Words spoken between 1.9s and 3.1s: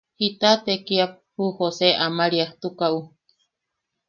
Amariastukaʼu?